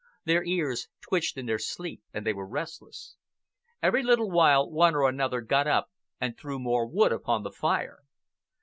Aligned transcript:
Their 0.25 0.43
ears 0.43 0.87
twitched 1.01 1.37
in 1.37 1.45
their 1.45 1.59
sleep, 1.59 2.01
and 2.11 2.25
they 2.25 2.33
were 2.33 2.47
restless. 2.47 3.17
Every 3.83 4.01
little 4.01 4.31
while 4.31 4.67
one 4.67 4.95
or 4.95 5.07
another 5.07 5.41
got 5.41 5.67
up 5.67 5.91
and 6.19 6.35
threw 6.35 6.57
more 6.57 6.87
wood 6.87 7.11
upon 7.11 7.43
the 7.43 7.51
fire. 7.51 7.99